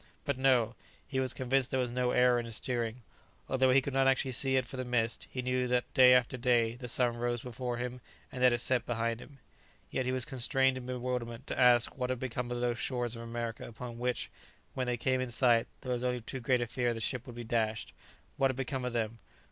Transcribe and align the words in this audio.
But 0.25 0.35
no: 0.35 0.73
he 1.07 1.19
was 1.19 1.31
convinced 1.31 1.69
there 1.69 1.79
was 1.79 1.91
no 1.91 2.09
error 2.09 2.39
in 2.39 2.45
his 2.45 2.55
steering. 2.55 3.03
Although 3.47 3.69
he 3.69 3.81
could 3.81 3.93
not 3.93 4.07
actually 4.07 4.31
see 4.31 4.55
it 4.55 4.65
for 4.65 4.75
the 4.75 4.83
mist, 4.83 5.27
he 5.29 5.43
knew 5.43 5.67
that 5.67 5.93
day 5.93 6.15
after 6.15 6.37
day 6.37 6.73
the 6.73 6.87
sun 6.87 7.17
rose 7.17 7.43
before 7.43 7.77
him, 7.77 8.01
and 8.31 8.41
that 8.41 8.51
it 8.51 8.61
set 8.61 8.87
behind 8.87 9.19
him. 9.19 9.37
Yet 9.91 10.07
he 10.07 10.11
was 10.11 10.25
constrained 10.25 10.75
in 10.79 10.87
bewilderment 10.87 11.45
to 11.45 11.59
ask, 11.59 11.95
what 11.99 12.09
had 12.09 12.19
become 12.19 12.49
of 12.49 12.59
those 12.61 12.79
shores 12.79 13.15
of 13.15 13.21
America 13.21 13.63
upon 13.67 13.99
which, 13.99 14.31
when 14.73 14.87
they 14.87 14.97
came 14.97 15.21
in 15.21 15.29
sight, 15.29 15.67
there 15.81 15.91
was 15.93 16.03
only 16.03 16.21
too 16.21 16.39
great 16.39 16.61
a 16.61 16.65
fear 16.65 16.95
the 16.95 16.99
ship 16.99 17.25
should 17.25 17.35
be 17.35 17.43
dashed? 17.43 17.93
what 18.37 18.49
had 18.49 18.55
become 18.57 18.83
of 18.85 18.93
them? 18.93 19.19